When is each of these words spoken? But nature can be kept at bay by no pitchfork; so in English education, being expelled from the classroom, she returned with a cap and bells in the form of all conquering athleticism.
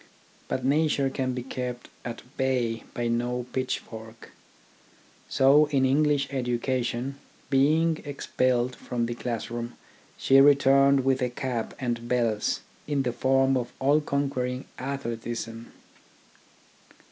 But 0.47 0.65
nature 0.65 1.11
can 1.11 1.33
be 1.35 1.43
kept 1.43 1.87
at 2.03 2.23
bay 2.35 2.85
by 2.95 3.07
no 3.07 3.45
pitchfork; 3.53 4.31
so 5.29 5.67
in 5.67 5.85
English 5.85 6.27
education, 6.33 7.19
being 7.51 8.01
expelled 8.03 8.75
from 8.75 9.05
the 9.05 9.13
classroom, 9.13 9.77
she 10.17 10.41
returned 10.41 11.05
with 11.05 11.21
a 11.21 11.29
cap 11.29 11.75
and 11.79 12.07
bells 12.09 12.61
in 12.87 13.03
the 13.03 13.13
form 13.13 13.55
of 13.55 13.71
all 13.77 14.01
conquering 14.01 14.65
athleticism. 14.79 15.65